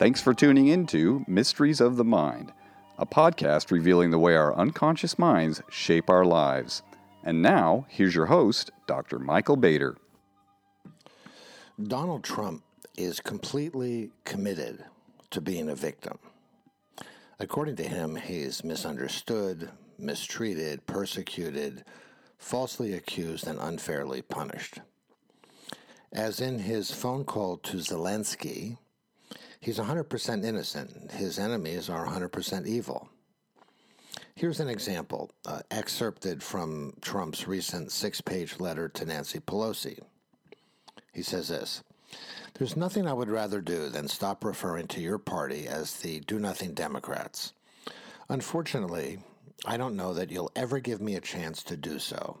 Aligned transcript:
Thanks 0.00 0.22
for 0.22 0.32
tuning 0.32 0.68
in 0.68 0.86
to 0.86 1.26
Mysteries 1.28 1.78
of 1.78 1.96
the 1.96 2.04
Mind, 2.04 2.54
a 2.96 3.04
podcast 3.04 3.70
revealing 3.70 4.10
the 4.10 4.18
way 4.18 4.34
our 4.34 4.56
unconscious 4.56 5.18
minds 5.18 5.60
shape 5.68 6.08
our 6.08 6.24
lives. 6.24 6.82
And 7.22 7.42
now, 7.42 7.84
here's 7.86 8.14
your 8.14 8.24
host, 8.24 8.70
Dr. 8.86 9.18
Michael 9.18 9.56
Bader. 9.56 9.98
Donald 11.82 12.24
Trump 12.24 12.62
is 12.96 13.20
completely 13.20 14.10
committed 14.24 14.84
to 15.32 15.40
being 15.42 15.68
a 15.68 15.74
victim. 15.74 16.18
According 17.38 17.76
to 17.76 17.84
him, 17.84 18.16
he's 18.16 18.64
misunderstood, 18.64 19.68
mistreated, 19.98 20.86
persecuted, 20.86 21.84
falsely 22.40 22.94
accused, 22.94 23.46
and 23.46 23.60
unfairly 23.60 24.22
punished. 24.22 24.80
As 26.12 26.40
in 26.40 26.58
his 26.58 26.90
phone 26.90 27.24
call 27.24 27.58
to 27.58 27.76
Zelensky, 27.76 28.78
he's 29.60 29.78
100% 29.78 30.44
innocent. 30.44 31.12
His 31.12 31.38
enemies 31.38 31.88
are 31.88 32.06
100% 32.06 32.66
evil. 32.66 33.08
Here's 34.34 34.58
an 34.58 34.68
example, 34.68 35.30
uh, 35.46 35.60
excerpted 35.70 36.42
from 36.42 36.94
Trump's 37.00 37.46
recent 37.46 37.92
six 37.92 38.20
page 38.20 38.58
letter 38.58 38.88
to 38.88 39.04
Nancy 39.04 39.38
Pelosi. 39.38 40.00
He 41.12 41.22
says 41.22 41.48
this 41.48 41.84
There's 42.54 42.76
nothing 42.76 43.06
I 43.06 43.12
would 43.12 43.30
rather 43.30 43.60
do 43.60 43.88
than 43.90 44.08
stop 44.08 44.44
referring 44.44 44.88
to 44.88 45.00
your 45.00 45.18
party 45.18 45.68
as 45.68 45.98
the 45.98 46.20
do 46.20 46.38
nothing 46.38 46.72
Democrats. 46.72 47.52
Unfortunately, 48.28 49.18
I 49.66 49.76
don't 49.76 49.96
know 49.96 50.14
that 50.14 50.30
you'll 50.30 50.52
ever 50.56 50.80
give 50.80 51.00
me 51.00 51.16
a 51.16 51.20
chance 51.20 51.62
to 51.64 51.76
do 51.76 51.98
so. 51.98 52.38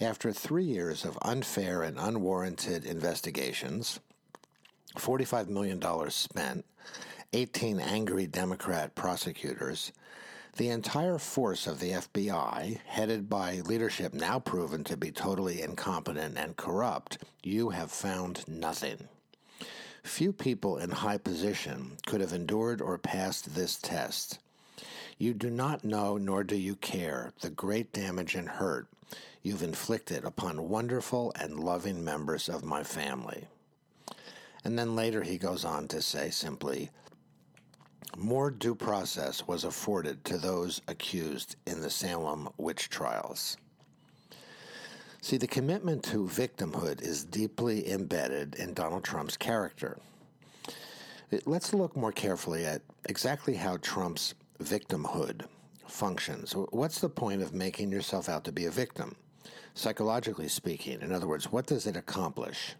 After 0.00 0.32
three 0.32 0.64
years 0.64 1.04
of 1.04 1.18
unfair 1.22 1.82
and 1.82 1.98
unwarranted 1.98 2.84
investigations, 2.84 4.00
$45 4.96 5.48
million 5.48 5.82
spent, 6.10 6.64
18 7.32 7.80
angry 7.80 8.26
Democrat 8.26 8.94
prosecutors, 8.94 9.92
the 10.56 10.68
entire 10.68 11.18
force 11.18 11.66
of 11.66 11.80
the 11.80 11.92
FBI, 11.92 12.78
headed 12.86 13.28
by 13.28 13.60
leadership 13.60 14.12
now 14.12 14.38
proven 14.38 14.84
to 14.84 14.96
be 14.96 15.10
totally 15.10 15.62
incompetent 15.62 16.36
and 16.36 16.56
corrupt, 16.56 17.18
you 17.42 17.70
have 17.70 17.90
found 17.90 18.46
nothing. 18.48 19.08
Few 20.02 20.32
people 20.32 20.78
in 20.78 20.90
high 20.90 21.18
position 21.18 21.96
could 22.06 22.20
have 22.20 22.32
endured 22.32 22.80
or 22.80 22.98
passed 22.98 23.54
this 23.54 23.76
test. 23.76 24.38
You 25.20 25.34
do 25.34 25.50
not 25.50 25.84
know, 25.84 26.16
nor 26.16 26.42
do 26.42 26.56
you 26.56 26.76
care, 26.76 27.34
the 27.42 27.50
great 27.50 27.92
damage 27.92 28.34
and 28.34 28.48
hurt 28.48 28.88
you've 29.42 29.62
inflicted 29.62 30.24
upon 30.24 30.70
wonderful 30.70 31.30
and 31.38 31.60
loving 31.60 32.02
members 32.02 32.48
of 32.48 32.64
my 32.64 32.82
family. 32.82 33.46
And 34.64 34.78
then 34.78 34.96
later 34.96 35.22
he 35.22 35.36
goes 35.36 35.62
on 35.62 35.88
to 35.88 36.00
say 36.00 36.30
simply, 36.30 36.88
more 38.16 38.50
due 38.50 38.74
process 38.74 39.46
was 39.46 39.64
afforded 39.64 40.24
to 40.24 40.38
those 40.38 40.80
accused 40.88 41.56
in 41.66 41.82
the 41.82 41.90
Salem 41.90 42.48
witch 42.56 42.88
trials. 42.88 43.58
See, 45.20 45.36
the 45.36 45.46
commitment 45.46 46.02
to 46.04 46.24
victimhood 46.24 47.02
is 47.02 47.24
deeply 47.24 47.92
embedded 47.92 48.54
in 48.54 48.72
Donald 48.72 49.04
Trump's 49.04 49.36
character. 49.36 49.98
Let's 51.44 51.74
look 51.74 51.94
more 51.94 52.10
carefully 52.10 52.64
at 52.64 52.80
exactly 53.04 53.54
how 53.54 53.76
Trump's 53.76 54.34
victimhood 54.60 55.46
functions. 55.86 56.52
What's 56.70 57.00
the 57.00 57.08
point 57.08 57.42
of 57.42 57.52
making 57.52 57.90
yourself 57.90 58.28
out 58.28 58.44
to 58.44 58.52
be 58.52 58.66
a 58.66 58.70
victim? 58.70 59.16
Psychologically 59.74 60.48
speaking, 60.48 61.00
in 61.00 61.12
other 61.12 61.26
words, 61.26 61.50
what 61.50 61.66
does 61.66 61.86
it 61.86 61.96
accomplish? 61.96 62.74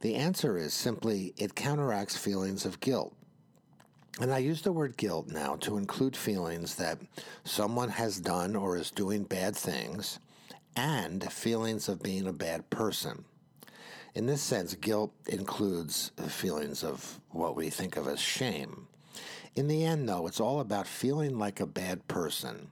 The 0.00 0.16
answer 0.16 0.58
is 0.58 0.74
simply 0.74 1.34
it 1.36 1.54
counteracts 1.54 2.16
feelings 2.16 2.66
of 2.66 2.80
guilt. 2.80 3.14
And 4.20 4.32
I 4.32 4.38
use 4.38 4.62
the 4.62 4.72
word 4.72 4.96
guilt 4.96 5.28
now 5.28 5.56
to 5.56 5.76
include 5.76 6.16
feelings 6.16 6.76
that 6.76 6.98
someone 7.44 7.88
has 7.88 8.20
done 8.20 8.54
or 8.54 8.76
is 8.76 8.90
doing 8.90 9.24
bad 9.24 9.56
things 9.56 10.20
and 10.76 11.32
feelings 11.32 11.88
of 11.88 12.02
being 12.02 12.26
a 12.26 12.32
bad 12.32 12.68
person. 12.70 13.24
In 14.14 14.26
this 14.26 14.42
sense, 14.42 14.74
guilt 14.74 15.12
includes 15.26 16.12
feelings 16.28 16.84
of 16.84 17.20
what 17.30 17.56
we 17.56 17.70
think 17.70 17.96
of 17.96 18.06
as 18.06 18.20
shame. 18.20 18.86
In 19.56 19.68
the 19.68 19.84
end, 19.84 20.08
though, 20.08 20.26
it's 20.26 20.40
all 20.40 20.60
about 20.60 20.86
feeling 20.86 21.38
like 21.38 21.60
a 21.60 21.66
bad 21.66 22.06
person, 22.08 22.68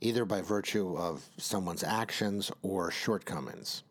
either 0.00 0.24
by 0.24 0.40
virtue 0.40 0.96
of 0.96 1.28
someone's 1.36 1.84
actions 1.84 2.50
or 2.62 2.90
shortcomings. 2.90 3.82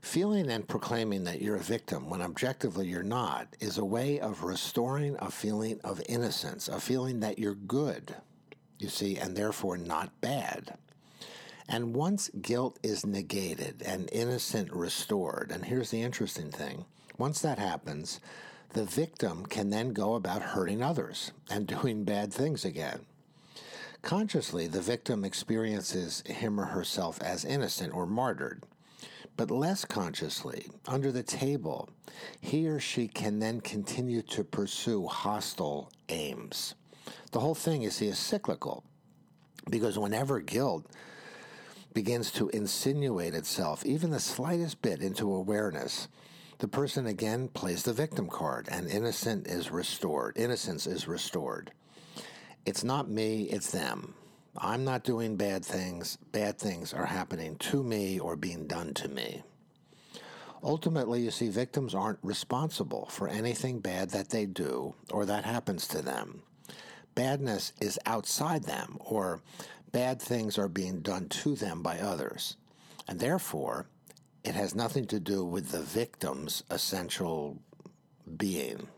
Feeling 0.00 0.50
and 0.50 0.66
proclaiming 0.66 1.24
that 1.24 1.42
you're 1.42 1.56
a 1.56 1.60
victim 1.60 2.08
when 2.08 2.22
objectively 2.22 2.86
you're 2.86 3.02
not 3.02 3.54
is 3.60 3.76
a 3.76 3.84
way 3.84 4.18
of 4.18 4.42
restoring 4.42 5.16
a 5.18 5.30
feeling 5.30 5.78
of 5.84 6.00
innocence, 6.08 6.68
a 6.68 6.80
feeling 6.80 7.20
that 7.20 7.38
you're 7.38 7.54
good, 7.54 8.16
you 8.78 8.88
see, 8.88 9.18
and 9.18 9.36
therefore 9.36 9.76
not 9.76 10.18
bad. 10.22 10.78
And 11.68 11.94
once 11.94 12.30
guilt 12.40 12.78
is 12.82 13.04
negated 13.04 13.82
and 13.84 14.08
innocent 14.10 14.72
restored, 14.72 15.50
and 15.52 15.66
here's 15.66 15.90
the 15.90 16.00
interesting 16.00 16.50
thing 16.50 16.86
once 17.18 17.42
that 17.42 17.58
happens, 17.58 18.18
the 18.72 18.84
victim 18.84 19.44
can 19.46 19.70
then 19.70 19.92
go 19.92 20.14
about 20.14 20.42
hurting 20.42 20.82
others 20.82 21.32
and 21.50 21.66
doing 21.66 22.04
bad 22.04 22.32
things 22.32 22.64
again. 22.64 23.00
Consciously, 24.02 24.66
the 24.66 24.80
victim 24.80 25.24
experiences 25.24 26.22
him 26.26 26.58
or 26.58 26.66
herself 26.66 27.20
as 27.20 27.44
innocent 27.44 27.92
or 27.92 28.06
martyred. 28.06 28.62
But 29.36 29.50
less 29.50 29.84
consciously, 29.84 30.66
under 30.86 31.12
the 31.12 31.22
table, 31.22 31.88
he 32.40 32.68
or 32.68 32.80
she 32.80 33.08
can 33.08 33.38
then 33.38 33.60
continue 33.60 34.22
to 34.22 34.44
pursue 34.44 35.06
hostile 35.06 35.90
aims. 36.08 36.74
The 37.32 37.40
whole 37.40 37.54
thing, 37.54 37.82
you 37.82 37.90
see, 37.90 38.06
is 38.06 38.18
cyclical 38.18 38.84
because 39.68 39.98
whenever 39.98 40.40
guilt 40.40 40.86
begins 41.92 42.30
to 42.32 42.48
insinuate 42.50 43.34
itself, 43.34 43.84
even 43.84 44.10
the 44.10 44.20
slightest 44.20 44.82
bit, 44.82 45.00
into 45.00 45.32
awareness, 45.32 46.08
the 46.60 46.68
person 46.68 47.06
again 47.06 47.48
plays 47.48 47.82
the 47.82 47.92
victim 47.92 48.28
card 48.28 48.68
and 48.70 48.86
innocent 48.86 49.46
is 49.46 49.70
restored. 49.70 50.36
Innocence 50.36 50.86
is 50.86 51.08
restored. 51.08 51.72
It's 52.66 52.84
not 52.84 53.08
me, 53.08 53.44
it's 53.44 53.70
them. 53.70 54.14
I'm 54.58 54.84
not 54.84 55.02
doing 55.02 55.36
bad 55.36 55.64
things. 55.64 56.18
Bad 56.32 56.58
things 56.58 56.92
are 56.92 57.06
happening 57.06 57.56
to 57.56 57.82
me 57.82 58.18
or 58.18 58.36
being 58.36 58.66
done 58.66 58.92
to 58.94 59.08
me. 59.08 59.42
Ultimately, 60.62 61.22
you 61.22 61.30
see, 61.30 61.48
victims 61.48 61.94
aren't 61.94 62.18
responsible 62.22 63.06
for 63.10 63.26
anything 63.26 63.80
bad 63.80 64.10
that 64.10 64.28
they 64.28 64.44
do 64.44 64.94
or 65.10 65.24
that 65.24 65.46
happens 65.46 65.88
to 65.88 66.02
them. 66.02 66.42
Badness 67.14 67.72
is 67.80 67.98
outside 68.04 68.64
them, 68.64 68.98
or 69.00 69.40
bad 69.92 70.20
things 70.20 70.58
are 70.58 70.68
being 70.68 71.00
done 71.00 71.28
to 71.28 71.54
them 71.54 71.82
by 71.82 71.98
others. 71.98 72.56
And 73.08 73.18
therefore, 73.18 73.86
it 74.44 74.54
has 74.54 74.74
nothing 74.74 75.06
to 75.06 75.20
do 75.20 75.44
with 75.44 75.70
the 75.70 75.82
victim's 75.82 76.62
essential 76.70 77.58
being. 78.36 78.88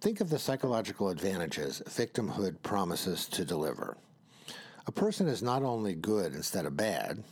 Think 0.00 0.20
of 0.20 0.30
the 0.30 0.38
psychological 0.38 1.10
advantages 1.10 1.82
victimhood 1.86 2.62
promises 2.62 3.26
to 3.26 3.44
deliver. 3.44 3.96
A 4.86 4.92
person 4.92 5.28
is 5.28 5.42
not 5.42 5.62
only 5.62 5.94
good 5.94 6.34
instead 6.34 6.66
of 6.66 6.76
bad, 6.76 7.22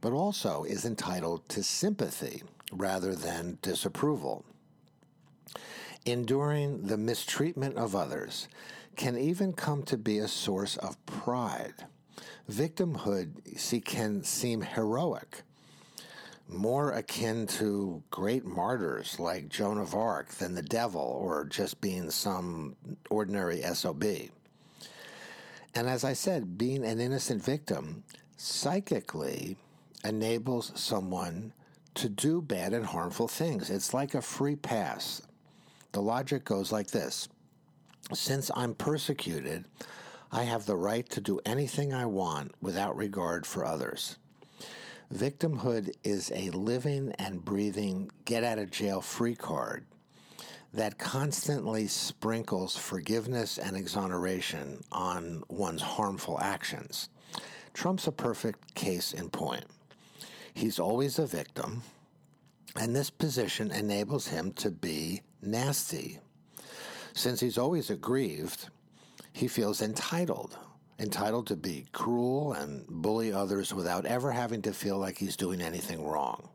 but 0.00 0.12
also 0.12 0.64
is 0.64 0.84
entitled 0.84 1.48
to 1.48 1.62
sympathy 1.62 2.42
rather 2.72 3.14
than 3.14 3.58
disapproval. 3.62 4.44
Enduring 6.04 6.86
the 6.86 6.98
mistreatment 6.98 7.76
of 7.76 7.96
others 7.96 8.48
can 8.96 9.16
even 9.16 9.52
come 9.52 9.82
to 9.84 9.96
be 9.96 10.18
a 10.18 10.28
source 10.28 10.76
of 10.76 11.04
pride. 11.06 11.86
Victimhood 12.50 13.84
can 13.84 14.22
seem 14.22 14.62
heroic 14.62 15.42
more 16.48 16.92
akin 16.92 17.46
to 17.46 18.02
great 18.10 18.44
martyrs 18.44 19.20
like 19.20 19.48
Joan 19.48 19.78
of 19.78 19.94
Arc 19.94 20.30
than 20.30 20.54
the 20.54 20.62
devil 20.62 21.00
or 21.00 21.44
just 21.44 21.80
being 21.80 22.10
some 22.10 22.76
ordinary 23.10 23.62
SOB. 23.62 24.04
And 25.74 25.88
as 25.88 26.04
I 26.04 26.14
said, 26.14 26.56
being 26.56 26.84
an 26.84 27.00
innocent 27.00 27.44
victim 27.44 28.02
psychically 28.36 29.56
enables 30.04 30.72
someone 30.74 31.52
to 31.94 32.08
do 32.08 32.40
bad 32.40 32.72
and 32.72 32.86
harmful 32.86 33.28
things. 33.28 33.70
It's 33.70 33.92
like 33.92 34.14
a 34.14 34.22
free 34.22 34.56
pass. 34.56 35.22
The 35.92 36.00
logic 36.00 36.44
goes 36.44 36.72
like 36.72 36.88
this 36.88 37.28
Since 38.14 38.50
I'm 38.54 38.74
persecuted, 38.74 39.66
I 40.30 40.44
have 40.44 40.66
the 40.66 40.76
right 40.76 41.08
to 41.10 41.20
do 41.20 41.40
anything 41.44 41.92
I 41.92 42.06
want 42.06 42.54
without 42.60 42.96
regard 42.96 43.46
for 43.46 43.64
others. 43.64 44.16
Victimhood 45.14 45.94
is 46.04 46.30
a 46.34 46.50
living 46.50 47.12
and 47.18 47.42
breathing 47.42 48.10
get 48.26 48.44
out 48.44 48.58
of 48.58 48.70
jail 48.70 49.00
free 49.00 49.34
card 49.34 49.86
that 50.74 50.98
constantly 50.98 51.86
sprinkles 51.86 52.76
forgiveness 52.76 53.56
and 53.56 53.74
exoneration 53.74 54.84
on 54.92 55.42
one's 55.48 55.80
harmful 55.80 56.38
actions. 56.42 57.08
Trump's 57.72 58.06
a 58.06 58.12
perfect 58.12 58.74
case 58.74 59.14
in 59.14 59.30
point. 59.30 59.64
He's 60.52 60.78
always 60.78 61.18
a 61.18 61.26
victim, 61.26 61.82
and 62.76 62.94
this 62.94 63.08
position 63.08 63.70
enables 63.70 64.28
him 64.28 64.52
to 64.54 64.70
be 64.70 65.22
nasty. 65.40 66.18
Since 67.14 67.40
he's 67.40 67.56
always 67.56 67.88
aggrieved, 67.88 68.68
he 69.32 69.48
feels 69.48 69.80
entitled, 69.80 70.58
entitled 70.98 71.46
to 71.46 71.56
be 71.56 71.86
cruel 71.92 72.52
and 72.54 72.86
bully 72.88 73.32
others 73.32 73.72
without 73.72 74.04
ever 74.06 74.32
having 74.32 74.62
to 74.62 74.72
feel 74.72 74.98
like 74.98 75.16
he's 75.16 75.36
doing 75.36 75.60
anything 75.60 76.04
wrong. 76.04 76.48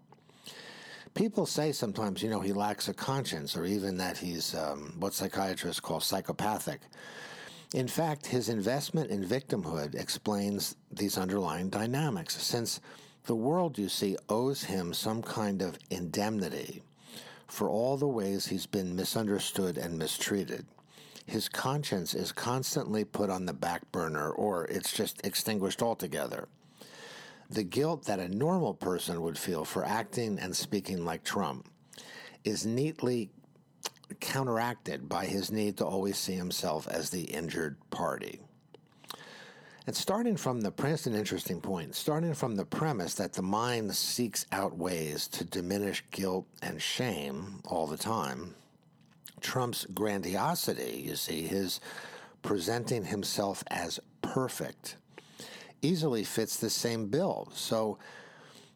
People 1.14 1.46
say 1.46 1.72
sometimes, 1.72 2.24
you 2.24 2.30
know, 2.30 2.40
he 2.40 2.54
lacks 2.54 2.88
a 2.88 2.94
conscience 2.94 3.56
or 3.56 3.66
even 3.66 3.98
that 3.98 4.18
he's 4.18 4.56
um, 4.56 4.96
what 5.00 5.14
psychiatrists 5.14 5.80
call 5.80 6.00
psychopathic. 6.00 6.82
In 7.74 7.88
fact, 7.88 8.26
his 8.28 8.50
investment 8.50 9.10
in 9.10 9.24
victimhood 9.24 9.96
explains 9.96 10.76
these 10.92 11.18
underlying 11.18 11.70
dynamics, 11.70 12.42
since 12.42 12.80
the 13.26 13.36
world, 13.36 13.78
you 13.78 13.90
see, 13.90 14.18
owes 14.28 14.64
him 14.64 14.94
some 14.94 15.22
kind 15.22 15.62
of 15.62 15.80
indemnity 15.90 16.84
for 17.48 17.70
all 17.70 17.96
the 17.96 18.08
ways 18.08 18.48
he's 18.48 18.66
been 18.66 18.96
misunderstood 18.96 19.78
and 19.78 19.98
mistreated. 19.98 20.66
His 21.26 21.50
conscience 21.50 22.14
is 22.14 22.32
constantly 22.32 23.04
put 23.04 23.30
on 23.30 23.46
the 23.46 23.54
back 23.54 23.92
burner 23.92 24.30
or 24.30 24.66
it's 24.66 24.92
just 24.92 25.26
extinguished 25.26 25.82
altogether. 25.82 26.48
The 27.50 27.64
guilt 27.64 28.06
that 28.06 28.20
a 28.20 28.28
normal 28.28 28.74
person 28.74 29.22
would 29.22 29.38
feel 29.38 29.66
for 29.66 29.86
acting 29.86 30.40
and 30.40 30.56
speaking 30.56 31.06
like 31.06 31.24
Trump 31.24 31.70
is 32.44 32.66
neatly 32.66 33.30
counteracted 34.20 35.08
by 35.08 35.26
his 35.26 35.52
need 35.52 35.78
to 35.78 35.86
always 35.86 36.18
see 36.18 36.34
himself 36.34 36.88
as 36.88 37.10
the 37.10 37.24
injured 37.24 37.78
party. 37.90 38.40
And 39.86 39.96
starting 39.96 40.38
from 40.38 40.62
the 40.62 40.74
an 41.06 41.14
interesting 41.14 41.60
point, 41.60 41.94
starting 41.96 42.34
from 42.34 42.56
the 42.56 42.66
premise 42.66 43.16
that 43.16 43.34
the 43.34 43.42
mind 43.42 43.94
seeks 43.96 44.46
out 44.52 44.78
ways 44.78 45.28
to 45.30 45.44
diminish 45.44 46.04
guilt 46.12 46.48
and 46.62 46.82
shame 46.82 47.60
all 47.66 47.86
the 47.86 47.98
time, 47.98 48.56
Trump's 49.44 49.86
grandiosity, 49.94 51.04
you 51.06 51.16
see, 51.16 51.44
his 51.44 51.80
presenting 52.42 53.06
himself 53.06 53.64
as 53.68 54.00
perfect, 54.22 54.96
easily 55.82 56.24
fits 56.24 56.58
the 56.58 56.70
same 56.70 57.08
bill. 57.08 57.50
So 57.54 58.00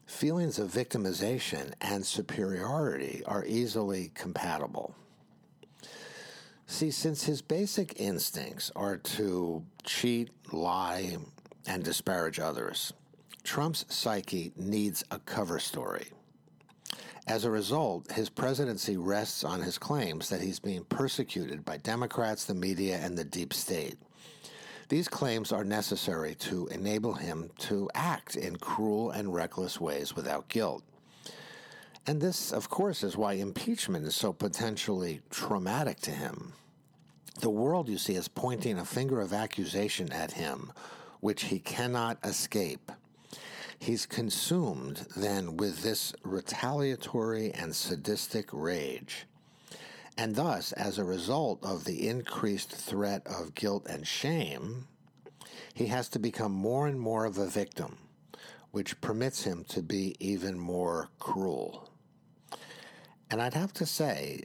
feelings 0.06 0.58
of 0.58 0.70
victimization 0.70 1.72
and 1.80 2.04
superiority 2.06 3.22
are 3.26 3.44
easily 3.46 4.12
compatible. 4.14 4.94
See, 6.66 6.90
since 6.90 7.24
his 7.24 7.40
basic 7.40 7.98
instincts 7.98 8.70
are 8.76 8.98
to 8.98 9.64
cheat, 9.84 10.30
lie, 10.52 11.16
and 11.66 11.82
disparage 11.82 12.38
others, 12.38 12.92
Trump's 13.42 13.86
psyche 13.88 14.52
needs 14.56 15.02
a 15.10 15.18
cover 15.20 15.58
story. 15.58 16.08
As 17.28 17.44
a 17.44 17.50
result, 17.50 18.10
his 18.10 18.30
presidency 18.30 18.96
rests 18.96 19.44
on 19.44 19.60
his 19.60 19.76
claims 19.76 20.30
that 20.30 20.40
he's 20.40 20.58
being 20.58 20.84
persecuted 20.84 21.62
by 21.62 21.76
Democrats, 21.76 22.46
the 22.46 22.54
media, 22.54 22.96
and 22.96 23.18
the 23.18 23.24
deep 23.24 23.52
state. 23.52 23.98
These 24.88 25.08
claims 25.08 25.52
are 25.52 25.62
necessary 25.62 26.34
to 26.36 26.66
enable 26.68 27.12
him 27.12 27.50
to 27.58 27.90
act 27.94 28.36
in 28.36 28.56
cruel 28.56 29.10
and 29.10 29.34
reckless 29.34 29.78
ways 29.78 30.16
without 30.16 30.48
guilt. 30.48 30.82
And 32.06 32.18
this, 32.18 32.50
of 32.50 32.70
course, 32.70 33.04
is 33.04 33.18
why 33.18 33.34
impeachment 33.34 34.06
is 34.06 34.16
so 34.16 34.32
potentially 34.32 35.20
traumatic 35.28 36.00
to 36.00 36.10
him. 36.10 36.54
The 37.40 37.50
world, 37.50 37.90
you 37.90 37.98
see, 37.98 38.14
is 38.14 38.28
pointing 38.28 38.78
a 38.78 38.86
finger 38.86 39.20
of 39.20 39.34
accusation 39.34 40.10
at 40.12 40.32
him, 40.32 40.72
which 41.20 41.44
he 41.44 41.58
cannot 41.58 42.16
escape. 42.24 42.90
He's 43.78 44.06
consumed 44.06 45.06
then 45.16 45.56
with 45.56 45.82
this 45.82 46.12
retaliatory 46.22 47.52
and 47.52 47.74
sadistic 47.74 48.48
rage. 48.52 49.26
And 50.16 50.34
thus, 50.34 50.72
as 50.72 50.98
a 50.98 51.04
result 51.04 51.64
of 51.64 51.84
the 51.84 52.08
increased 52.08 52.72
threat 52.72 53.22
of 53.24 53.54
guilt 53.54 53.86
and 53.88 54.06
shame, 54.06 54.88
he 55.74 55.86
has 55.86 56.08
to 56.10 56.18
become 56.18 56.52
more 56.52 56.88
and 56.88 56.98
more 56.98 57.24
of 57.24 57.38
a 57.38 57.46
victim, 57.46 57.98
which 58.72 59.00
permits 59.00 59.44
him 59.44 59.64
to 59.68 59.80
be 59.80 60.16
even 60.18 60.58
more 60.58 61.08
cruel. 61.20 61.88
And 63.30 63.40
I'd 63.40 63.54
have 63.54 63.72
to 63.74 63.86
say, 63.86 64.42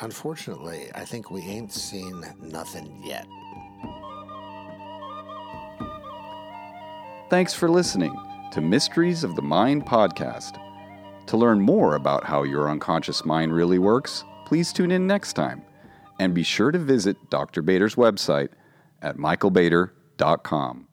unfortunately, 0.00 0.90
I 0.94 1.06
think 1.06 1.30
we 1.30 1.40
ain't 1.40 1.72
seen 1.72 2.22
nothing 2.42 3.02
yet. 3.02 3.26
Thanks 7.30 7.54
for 7.54 7.70
listening 7.70 8.29
to 8.50 8.60
Mysteries 8.60 9.22
of 9.22 9.36
the 9.36 9.42
Mind 9.42 9.86
podcast. 9.86 10.60
To 11.26 11.36
learn 11.36 11.60
more 11.60 11.94
about 11.94 12.24
how 12.24 12.42
your 12.42 12.68
unconscious 12.68 13.24
mind 13.24 13.54
really 13.54 13.78
works, 13.78 14.24
please 14.44 14.72
tune 14.72 14.90
in 14.90 15.06
next 15.06 15.34
time. 15.34 15.62
And 16.18 16.34
be 16.34 16.42
sure 16.42 16.72
to 16.72 16.78
visit 16.78 17.16
Dr. 17.30 17.62
Bader's 17.62 17.94
website 17.94 18.50
at 19.02 19.16
michaelbader.com. 19.16 20.88